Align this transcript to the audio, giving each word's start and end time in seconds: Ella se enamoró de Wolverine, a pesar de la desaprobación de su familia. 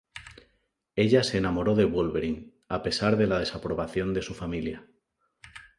Ella 0.95 1.21
se 1.23 1.37
enamoró 1.37 1.75
de 1.75 1.85
Wolverine, 1.85 2.53
a 2.67 2.81
pesar 2.81 3.17
de 3.17 3.27
la 3.27 3.37
desaprobación 3.37 4.15
de 4.15 4.23
su 4.23 4.33
familia. 4.33 4.87